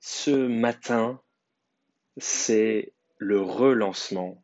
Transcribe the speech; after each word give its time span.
Ce 0.00 0.30
matin, 0.30 1.20
c'est 2.16 2.94
le 3.18 3.40
relancement 3.40 4.42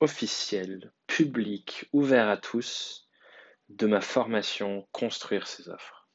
officiel, 0.00 0.92
public, 1.06 1.88
ouvert 1.92 2.28
à 2.28 2.38
tous 2.38 3.08
de 3.68 3.86
ma 3.86 4.00
formation 4.00 4.88
Construire 4.92 5.46
ses 5.46 5.68
offres. 5.68 6.08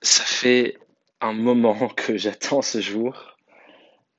Ça 0.00 0.24
fait 0.24 0.78
un 1.20 1.32
moment 1.32 1.88
que 1.96 2.16
j'attends 2.16 2.62
ce 2.62 2.80
jour. 2.80 3.36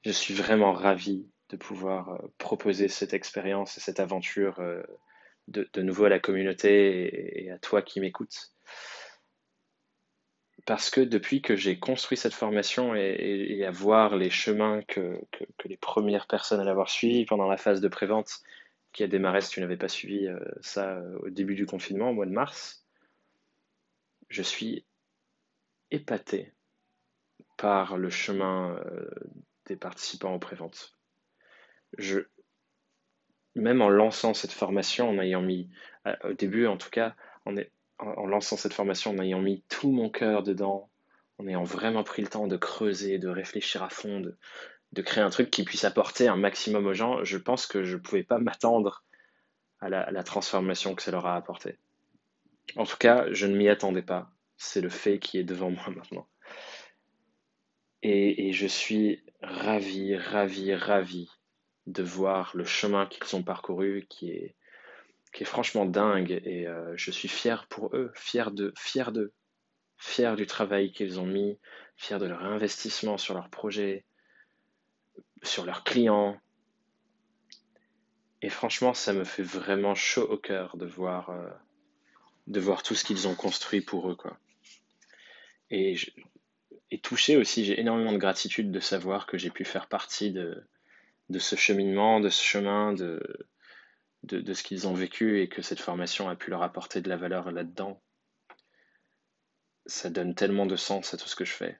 Je 0.03 0.11
suis 0.11 0.33
vraiment 0.33 0.73
ravi 0.73 1.25
de 1.49 1.57
pouvoir 1.57 2.09
euh, 2.09 2.33
proposer 2.37 2.89
cette 2.89 3.13
expérience 3.13 3.77
et 3.77 3.81
cette 3.81 3.99
aventure 3.99 4.59
euh, 4.59 4.83
de, 5.47 5.81
nouveau 5.81 6.05
à 6.05 6.09
la 6.09 6.19
communauté 6.19 7.43
et 7.45 7.51
à 7.51 7.59
toi 7.59 7.81
qui 7.81 7.99
m'écoutes 7.99 8.51
parce 10.65 10.89
que 10.89 11.01
depuis 11.01 11.41
que 11.41 11.55
j'ai 11.55 11.79
construit 11.79 12.17
cette 12.17 12.33
formation 12.33 12.95
et, 12.95 13.63
à 13.65 13.71
voir 13.71 14.15
les 14.15 14.31
chemins 14.31 14.81
que, 14.83 15.21
les 15.65 15.77
premières 15.77 16.27
personnes 16.27 16.59
à 16.59 16.63
l'avoir 16.63 16.89
suivi 16.89 17.25
pendant 17.25 17.47
la 17.47 17.57
phase 17.57 17.81
de 17.81 17.87
prévente 17.87 18.41
qui 18.91 19.03
a 19.03 19.07
démarré 19.07 19.41
si 19.41 19.51
tu 19.51 19.61
n'avais 19.61 19.77
pas 19.77 19.87
suivi 19.87 20.25
euh, 20.27 20.39
ça 20.61 20.95
euh, 20.97 21.19
au 21.19 21.29
début 21.29 21.55
du 21.55 21.65
confinement, 21.65 22.09
au 22.09 22.13
mois 22.13 22.25
de 22.25 22.31
mars, 22.31 22.85
je 24.29 24.41
suis 24.41 24.85
épaté 25.91 26.53
par 27.57 27.97
le 27.97 28.09
chemin 28.09 28.77
euh, 28.77 29.09
des 29.65 29.75
participants 29.75 30.33
aux 30.33 30.39
préventes. 30.39 30.97
Je, 31.97 32.21
même 33.53 33.81
en 33.81 33.89
lançant 33.89 34.33
cette 34.33 34.51
formation, 34.51 35.09
en 35.09 35.19
ayant 35.19 35.41
mis, 35.41 35.69
au 36.23 36.33
début 36.33 36.65
en 36.65 36.77
tout 36.77 36.89
cas, 36.89 37.15
en, 37.45 37.55
est, 37.57 37.71
en, 37.99 38.25
lançant 38.25 38.57
cette 38.57 38.73
formation, 38.73 39.11
en 39.11 39.19
ayant 39.19 39.41
mis 39.41 39.63
tout 39.69 39.91
mon 39.91 40.09
cœur 40.09 40.43
dedans, 40.43 40.89
en 41.37 41.47
ayant 41.47 41.63
vraiment 41.63 42.03
pris 42.03 42.21
le 42.21 42.27
temps 42.27 42.47
de 42.47 42.57
creuser, 42.57 43.17
de 43.17 43.27
réfléchir 43.27 43.83
à 43.83 43.89
fond, 43.89 44.19
de, 44.19 45.01
créer 45.01 45.23
un 45.23 45.29
truc 45.29 45.51
qui 45.51 45.63
puisse 45.63 45.83
apporter 45.83 46.27
un 46.27 46.37
maximum 46.37 46.85
aux 46.87 46.93
gens, 46.93 47.23
je 47.23 47.37
pense 47.37 47.67
que 47.67 47.83
je 47.83 47.95
ne 47.95 48.01
pouvais 48.01 48.23
pas 48.23 48.37
m'attendre 48.37 49.03
à 49.79 49.89
la, 49.89 50.23
transformation 50.23 50.95
que 50.95 51.01
ça 51.01 51.11
leur 51.11 51.25
a 51.25 51.35
apporté. 51.35 51.77
En 52.75 52.85
tout 52.85 52.97
cas, 52.97 53.25
je 53.31 53.45
ne 53.45 53.55
m'y 53.55 53.69
attendais 53.69 54.01
pas. 54.01 54.31
C'est 54.57 54.81
le 54.81 54.89
fait 54.89 55.19
qui 55.19 55.37
est 55.37 55.43
devant 55.43 55.69
moi 55.69 55.89
maintenant. 55.89 56.27
Et, 58.01 58.47
et, 58.47 58.53
je 58.53 58.67
suis 58.67 59.23
ravi, 59.41 60.15
ravi, 60.15 60.73
ravi 60.73 61.29
de 61.87 62.03
voir 62.03 62.51
le 62.55 62.63
chemin 62.63 63.05
qu'ils 63.05 63.35
ont 63.35 63.43
parcouru 63.43 64.05
qui 64.09 64.29
est, 64.29 64.55
qui 65.35 65.43
est 65.43 65.45
franchement 65.45 65.85
dingue 65.85 66.41
et 66.45 66.65
euh, 66.65 66.95
je 66.95 67.11
suis 67.11 67.27
fier 67.27 67.67
pour 67.67 67.93
eux, 67.93 68.09
fier 68.15 68.51
de, 68.51 68.73
fier 68.77 69.11
d'eux, 69.11 69.33
fier 69.97 70.37
du 70.37 70.45
travail 70.45 70.93
qu'ils 70.93 71.19
ont 71.19 71.25
mis, 71.25 71.59
fier 71.97 72.19
de 72.19 72.25
leur 72.25 72.41
investissement 72.45 73.17
sur 73.17 73.33
leur 73.33 73.49
projet, 73.49 74.05
sur 75.43 75.65
leurs 75.65 75.83
clients. 75.83 76.39
Et 78.41 78.47
franchement, 78.47 78.93
ça 78.93 79.11
me 79.11 79.25
fait 79.25 79.43
vraiment 79.43 79.93
chaud 79.93 80.25
au 80.25 80.37
cœur 80.37 80.77
de 80.77 80.85
voir, 80.85 81.29
euh, 81.31 81.49
tout 82.85 82.95
ce 82.95 83.03
qu'ils 83.03 83.27
ont 83.27 83.35
construit 83.35 83.81
pour 83.81 84.09
eux. 84.09 84.17
Et, 85.69 85.97
et 86.91 86.99
touché 87.01 87.35
aussi, 87.35 87.65
j'ai 87.65 87.77
énormément 87.77 88.13
de 88.13 88.17
gratitude 88.17 88.71
de 88.71 88.79
savoir 88.79 89.25
que 89.25 89.37
j'ai 89.37 89.49
pu 89.49 89.65
faire 89.65 89.87
partie 89.87 90.31
de, 90.31 90.63
de 91.27 91.39
ce 91.39 91.57
cheminement, 91.57 92.21
de 92.21 92.29
ce 92.29 92.41
chemin, 92.41 92.93
de, 92.93 93.47
de, 94.25 94.53
ce 94.53 94.63
qu'ils 94.63 94.87
ont 94.87 94.93
vécu 94.93 95.41
et 95.41 95.47
que 95.47 95.61
cette 95.61 95.79
formation 95.79 96.29
a 96.29 96.35
pu 96.35 96.49
leur 96.49 96.63
apporter 96.63 97.01
de 97.01 97.09
la 97.09 97.17
valeur 97.17 97.51
là-dedans. 97.51 98.01
Ça 99.85 100.09
donne 100.09 100.35
tellement 100.35 100.65
de 100.65 100.75
sens 100.75 101.13
à 101.13 101.17
tout 101.17 101.27
ce 101.27 101.35
que 101.35 101.45
je 101.45 101.53
fais. 101.53 101.79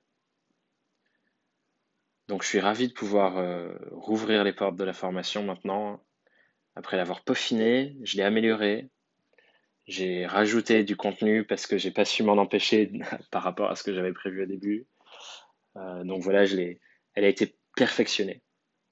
Donc 2.28 2.44
je 2.44 2.48
suis 2.48 2.60
ravi 2.60 2.88
de 2.88 2.94
pouvoir 2.94 3.38
euh, 3.38 3.74
rouvrir 3.92 4.44
les 4.44 4.54
portes 4.54 4.76
de 4.76 4.84
la 4.84 4.94
formation 4.94 5.44
maintenant. 5.44 6.04
Après 6.76 6.98
l'avoir 6.98 7.24
peaufiné, 7.24 7.96
je 8.04 8.18
l'ai 8.18 8.24
amélioré. 8.24 8.90
J'ai 9.88 10.26
rajouté 10.26 10.84
du 10.84 10.96
contenu 10.96 11.46
parce 11.46 11.68
que 11.68 11.78
j'ai 11.78 11.92
pas 11.92 12.06
su 12.06 12.24
m'en 12.24 12.38
empêcher 12.38 12.92
par 13.32 13.44
rapport 13.44 13.70
à 13.70 13.76
ce 13.76 13.84
que 13.84 13.94
j'avais 13.94 14.14
prévu 14.14 14.44
au 14.44 14.48
début. 14.48 14.88
Euh, 15.78 16.04
donc 16.04 16.22
voilà, 16.22 16.46
elle 16.46 17.24
a 17.24 17.28
été 17.28 17.58
perfectionnée 17.76 18.42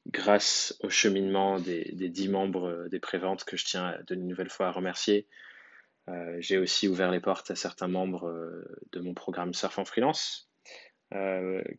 grâce 0.08 0.76
au 0.82 0.90
cheminement 0.90 1.60
des, 1.60 1.86
dix 1.94 2.28
membres 2.28 2.70
euh, 2.70 2.90
des 2.90 3.00
préventes 3.00 3.44
que 3.46 3.58
je 3.58 3.66
tiens 3.66 3.98
de 4.08 4.16
nouvelle 4.16 4.50
fois 4.50 4.68
à 4.68 4.72
remercier. 4.72 5.28
Euh, 6.10 6.36
j'ai 6.40 6.58
aussi 6.58 6.88
ouvert 6.88 7.12
les 7.12 7.22
portes 7.22 7.52
à 7.52 7.56
certains 7.56 7.88
membres 7.88 8.28
euh, 8.28 8.66
de 8.92 9.00
mon 9.00 9.14
programme 9.14 9.54
Surf 9.54 9.80
en 9.80 9.86
Freelance 9.86 10.50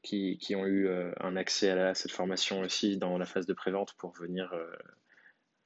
qui, 0.05 0.55
ont 0.55 0.65
eu 0.65 0.89
un 1.19 1.34
accès 1.34 1.71
à, 1.71 1.93
cette 1.95 2.13
formation 2.13 2.61
aussi 2.61 2.99
dans 2.99 3.19
la 3.19 3.27
phase 3.27 3.47
de 3.47 3.53
prévente 3.53 3.95
pour 3.99 4.13
venir 4.13 4.55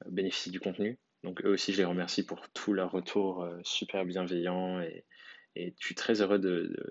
bénéficier 0.07 0.51
du 0.51 0.59
contenu. 0.59 0.97
Donc 1.23 1.45
eux 1.45 1.49
aussi, 1.49 1.71
je 1.71 1.77
les 1.77 1.85
remercie 1.85 2.25
pour 2.25 2.49
tout 2.49 2.73
leur 2.73 2.91
retour 2.91 3.47
super 3.61 4.05
bienveillant 4.05 4.81
et, 4.81 5.05
et 5.55 5.75
je 5.79 5.85
suis 5.85 5.93
très 5.93 6.21
heureux 6.21 6.39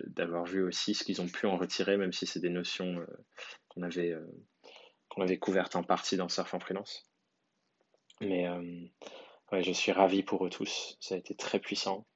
d'avoir 0.07 0.45
vu 0.45 0.63
aussi 0.63 0.95
ce 0.95 1.03
qu'ils 1.03 1.21
ont 1.21 1.27
pu 1.27 1.47
en 1.47 1.57
retirer, 1.57 1.97
même 1.97 2.13
si 2.13 2.27
c'est 2.27 2.39
des 2.39 2.49
notions 2.49 3.05
qu'on 3.67 3.83
avait 3.83 4.15
qu'on 5.09 5.23
avait 5.23 5.39
couverte 5.39 5.77
en 5.77 5.83
partie 5.83 6.17
dans 6.17 6.29
Surf 6.29 6.53
en 6.55 6.61
freelance. 6.61 7.09
Mais 8.21 8.49
euh, 8.49 8.87
ouais, 9.53 9.63
je 9.63 9.73
suis 9.73 9.93
ravi 9.93 10.23
pour 10.23 10.47
eux 10.47 10.51
tous. 10.51 10.97
Ça 11.01 11.15
a 11.15 11.19
été 11.19 11.35
très 11.35 11.59
puissant. 11.59 12.07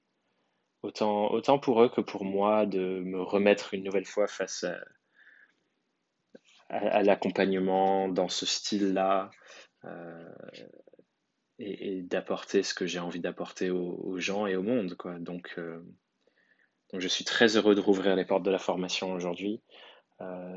Autant, 0.82 1.30
autant 1.30 1.58
pour 1.58 1.82
eux 1.82 1.88
que 1.88 2.00
pour 2.00 2.24
moi 2.24 2.66
de 2.66 3.00
me 3.04 3.22
remettre 3.22 3.74
une 3.74 3.84
nouvelle 3.84 4.04
fois 4.04 4.26
face 4.26 4.64
à, 4.64 4.78
l'accompagnement 7.02 8.08
dans 8.08 8.28
ce 8.28 8.46
style-là 8.46 9.30
euh, 9.84 10.34
et, 11.58 12.02
d'apporter 12.02 12.62
ce 12.62 12.72
que 12.72 12.86
j'ai 12.86 12.98
envie 12.98 13.20
d'apporter 13.20 13.70
aux, 13.70 14.18
gens 14.18 14.46
et 14.46 14.56
au 14.56 14.62
monde. 14.62 14.96
Quoi. 14.96 15.18
Donc, 15.18 15.54
euh, 15.58 15.84
donc 16.90 17.00
je 17.00 17.08
suis 17.08 17.24
très 17.24 17.56
heureux 17.56 17.74
de 17.74 17.80
rouvrir 17.80 18.16
les 18.16 18.24
portes 18.24 18.42
de 18.42 18.50
la 18.50 18.58
formation 18.58 19.12
aujourd'hui. 19.12 19.62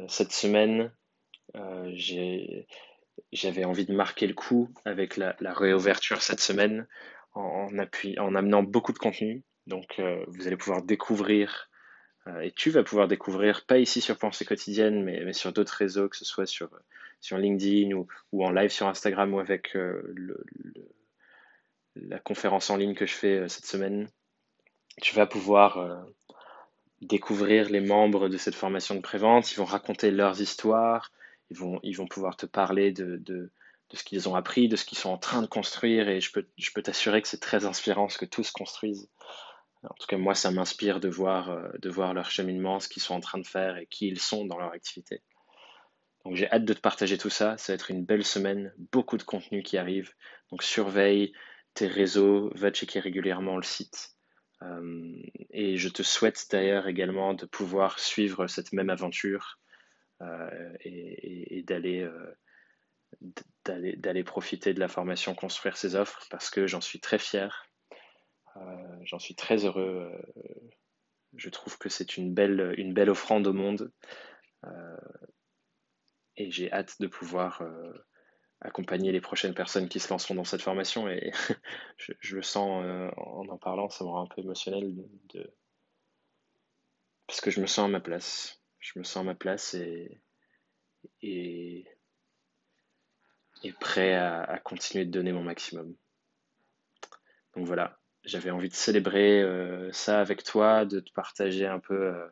cette 0.07 0.31
semaine, 0.31 0.91
j'avais 3.31 3.65
envie 3.65 3.85
de 3.85 3.93
marquer 3.93 4.27
le 4.27 4.33
coup 4.33 4.69
avec 4.85 5.17
la, 5.17 5.35
réouverture 5.41 6.21
cette 6.21 6.39
semaine 6.39 6.87
en, 7.33 7.67
en 8.17 8.35
amenant 8.35 8.63
beaucoup 8.63 8.93
de 8.93 8.97
contenu. 8.97 9.43
Donc, 9.67 9.99
euh, 9.99 10.23
vous 10.27 10.47
allez 10.47 10.57
pouvoir 10.57 10.83
découvrir 10.83 11.69
euh, 12.27 12.41
et 12.41 12.51
tu 12.51 12.69
vas 12.69 12.83
pouvoir 12.83 13.07
découvrir, 13.07 13.65
pas 13.65 13.79
ici 13.79 14.01
sur 14.01 14.17
Pensée 14.17 14.45
Quotidienne, 14.45 15.03
mais, 15.03 15.33
sur 15.33 15.53
d'autres 15.53 15.73
réseaux, 15.73 16.09
que 16.09 16.17
ce 16.17 16.25
soit 16.25 16.45
sur, 16.45 16.69
sur 17.19 17.37
LinkedIn 17.37 17.95
ou, 17.95 18.07
en 18.43 18.51
live 18.51 18.71
sur 18.71 18.87
Instagram 18.87 19.33
ou 19.33 19.39
avec 19.39 19.77
la 21.95 22.19
conférence 22.19 22.69
en 22.69 22.77
ligne 22.77 22.95
que 22.95 23.05
je 23.05 23.13
fais 23.13 23.47
cette 23.49 23.65
semaine. 23.65 24.07
Tu 25.01 25.15
vas 25.15 25.25
pouvoir 25.25 26.05
découvrir 27.01 27.69
les 27.69 27.81
membres 27.81 28.29
de 28.29 28.37
cette 28.37 28.55
formation 28.55 28.95
de 28.95 29.01
prévente. 29.01 29.51
Ils 29.51 29.57
vont 29.57 29.65
raconter 29.65 30.11
leurs 30.11 30.41
histoires, 30.41 31.11
ils 31.49 31.57
vont, 31.57 31.79
ils 31.83 31.95
vont 31.95 32.07
pouvoir 32.07 32.37
te 32.37 32.45
parler 32.45 32.91
de, 32.91 33.17
de, 33.17 33.51
de 33.89 33.97
ce 33.97 34.03
qu'ils 34.03 34.27
ont 34.29 34.35
appris, 34.35 34.67
de 34.67 34.75
ce 34.75 34.85
qu'ils 34.85 34.97
sont 34.97 35.09
en 35.09 35.17
train 35.17 35.41
de 35.41 35.47
construire, 35.47 36.09
et 36.09 36.21
je 36.21 36.31
peux, 36.31 36.47
je 36.57 36.71
peux 36.73 36.81
t'assurer 36.81 37.21
que 37.21 37.27
c'est 37.27 37.39
très 37.39 37.65
inspirant 37.65 38.09
ce 38.09 38.17
que 38.17 38.25
tous 38.25 38.51
construisent. 38.51 39.09
En 39.83 39.93
tout 39.99 40.07
cas, 40.07 40.17
moi, 40.17 40.33
ça 40.33 40.51
m'inspire 40.51 40.99
de 40.99 41.09
voir, 41.09 41.51
euh, 41.51 41.69
de 41.79 41.89
voir 41.89 42.13
leur 42.13 42.31
cheminement, 42.31 42.79
ce 42.79 42.89
qu'ils 42.89 43.03
sont 43.03 43.13
en 43.13 43.19
train 43.19 43.37
de 43.37 43.45
faire 43.45 43.77
et 43.77 43.85
qui 43.85 44.07
ils 44.07 44.19
sont 44.19 44.45
dans 44.45 44.57
leur 44.57 44.71
activité. 44.71 45.21
Donc 46.23 46.35
j'ai 46.35 46.49
hâte 46.51 46.65
de 46.65 46.73
te 46.73 46.79
partager 46.79 47.19
tout 47.19 47.29
ça. 47.29 47.55
Ça 47.57 47.71
va 47.71 47.75
être 47.75 47.91
une 47.91 48.03
belle 48.03 48.25
semaine, 48.25 48.73
beaucoup 48.91 49.17
de 49.17 49.23
contenu 49.23 49.61
qui 49.61 49.77
arrive. 49.77 50.11
Donc 50.49 50.63
surveille 50.63 51.33
tes 51.75 51.87
réseaux, 51.87 52.51
va 52.55 52.71
checker 52.71 52.99
régulièrement 52.99 53.57
le 53.57 53.63
site. 53.63 54.15
Euh, 54.63 55.21
et 55.51 55.77
je 55.77 55.89
te 55.89 56.01
souhaite 56.01 56.47
d'ailleurs 56.49 56.87
également 56.87 57.35
de 57.35 57.45
pouvoir 57.45 57.99
suivre 57.99 58.47
cette 58.47 58.73
même 58.73 58.89
aventure 58.89 59.59
euh, 60.25 60.73
et, 60.81 61.65
euh, 61.71 62.35
d'aller 63.63 63.95
d'aller 63.95 64.23
profiter 64.23 64.73
de 64.73 64.79
la 64.79 64.87
formation 64.87 65.33
construire 65.35 65.77
ses 65.77 65.95
offres 65.95 66.27
parce 66.29 66.49
que 66.49 66.67
j'en 66.67 66.81
suis 66.81 66.99
très 66.99 67.17
fier. 67.17 67.67
Euh, 68.57 68.97
j'en 69.03 69.19
suis 69.19 69.35
très 69.35 69.65
heureux 69.65 70.11
je 71.35 71.49
trouve 71.49 71.77
que 71.77 71.89
c'est 71.89 72.15
une 72.17 72.33
belle 72.33 72.73
une 72.77 72.93
belle 72.93 73.09
offrande 73.09 73.47
au 73.47 73.53
monde 73.53 73.91
et 76.37 76.51
j'ai 76.51 76.71
hâte 76.71 76.99
de 77.01 77.07
pouvoir 77.07 77.61
accompagner 78.61 79.11
les 79.11 79.21
prochaines 79.21 79.53
personnes 79.53 79.89
qui 79.89 79.99
se 79.99 80.09
lanceront 80.09 80.35
dans 80.35 80.45
cette 80.45 80.61
formation 80.61 81.09
et 81.09 81.31
je, 81.97 82.35
le 82.35 82.41
sens 82.41 83.11
en 83.17 83.47
en 83.49 83.57
parlant 83.57 83.89
ça 83.89 84.05
me 84.05 84.09
rend 84.09 84.23
un 84.23 84.27
peu 84.27 84.41
émotionnel 84.41 84.93
parce 87.27 87.41
que 87.41 87.51
je 87.51 87.59
me 87.59 87.67
sens 87.67 87.85
à 87.85 87.89
ma 87.89 87.99
place 87.99 88.64
je 88.85 88.99
me 88.99 89.03
sens 89.03 89.21
à 89.21 89.23
ma 89.23 89.35
place 89.35 89.73
et, 89.73 90.21
et, 91.21 91.85
prêt 93.79 94.13
à, 94.13 94.59
continuer 94.63 95.05
de 95.05 95.11
donner 95.11 95.31
mon 95.31 95.43
maximum. 95.43 95.95
Donc 97.55 97.65
voilà, 97.65 97.99
j'avais 98.23 98.51
envie 98.51 98.69
de 98.69 98.75
célébrer 98.75 99.41
euh, 99.41 99.91
ça 99.91 100.21
avec 100.21 100.43
toi, 100.43 100.85
de 100.85 100.99
te 100.99 101.11
partager 101.13 101.65
un 101.65 101.79
peu 101.79 101.95
euh, 101.95 102.27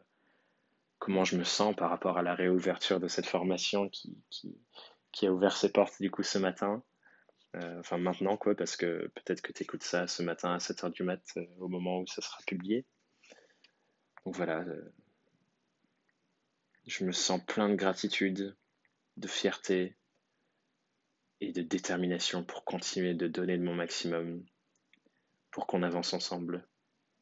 comment 1.00 1.24
je 1.24 1.38
me 1.38 1.44
sens 1.44 1.76
par 1.76 1.90
rapport 1.90 2.18
à 2.18 2.22
la 2.22 2.36
réouverture 2.36 3.00
de 3.00 3.08
cette 3.08 3.26
formation 3.26 3.90
qui, 3.90 4.16
qui, 4.30 4.56
qui 5.12 5.26
a 5.26 5.34
ouvert 5.34 5.58
ses 5.58 5.72
portes 5.72 6.00
du 6.00 6.12
coup 6.12 6.24
ce 6.24 6.38
matin. 6.38 6.84
Euh, 7.56 7.80
enfin 7.80 7.98
maintenant 7.98 8.38
quoi, 8.38 8.56
parce 8.56 8.76
que 8.76 9.08
peut-être 9.16 9.42
que 9.42 9.52
tu 9.52 9.64
écoutes 9.64 9.84
ça 9.84 10.08
ce 10.08 10.22
matin 10.22 10.54
à 10.54 10.58
7h 10.58 10.92
du 10.92 11.04
mat 11.04 11.22
au 11.60 11.68
moment 11.68 12.00
où 12.00 12.08
ça 12.08 12.22
sera 12.22 12.40
publié. 12.46 12.86
Donc 14.26 14.36
voilà, 14.36 14.64
je 16.86 17.06
me 17.06 17.12
sens 17.12 17.42
plein 17.46 17.70
de 17.70 17.76
gratitude, 17.76 18.56
de 19.18 19.28
fierté 19.28 19.96
et 21.42 21.52
de 21.52 21.62
détermination 21.62 22.44
pour 22.44 22.66
continuer 22.66 23.14
de 23.14 23.28
donner 23.28 23.58
de 23.58 23.64
mon 23.64 23.76
maximum 23.76 24.44
pour 25.52 25.68
qu'on 25.68 25.84
avance 25.84 26.14
ensemble 26.14 26.68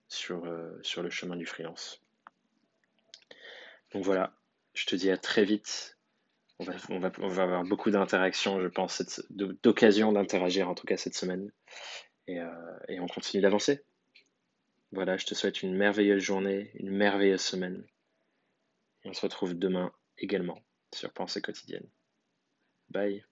sur, 0.07 0.47
sur 0.83 1.03
le 1.03 1.09
chemin 1.09 1.35
du 1.35 1.45
freelance. 1.45 2.01
Donc 3.93 4.03
voilà, 4.03 4.33
je 4.73 4.85
te 4.85 4.95
dis 4.95 5.11
à 5.11 5.17
très 5.17 5.43
vite 5.43 5.97
on 6.89 6.99
va, 6.99 7.43
avoir 7.43 7.63
beaucoup 7.63 7.91
d'interactions, 7.91 8.61
je 8.61 8.67
pense, 8.67 9.21
d'occasions 9.29 10.11
d'interagir 10.11 10.69
en 10.69 10.75
tout 10.75 10.85
cas 10.85 10.97
cette 10.97 11.15
semaine. 11.15 11.51
Euh, 12.29 12.77
et, 12.87 12.99
on 12.99 13.07
continue 13.07 13.41
d'avancer. 13.41 13.83
Voilà, 14.91 15.17
je 15.17 15.25
te 15.25 15.33
souhaite 15.33 15.63
une 15.63 15.75
merveilleuse 15.75 16.21
journée, 16.21 16.71
une 16.75 16.91
merveilleuse 16.91 17.41
semaine. 17.41 17.83
On 19.05 19.13
se 19.13 19.21
retrouve 19.21 19.53
demain 19.53 19.91
également 20.17 20.63
sur 20.93 21.11
Pensée 21.13 21.41
quotidienne. 21.41 21.89
Bye. 22.89 23.25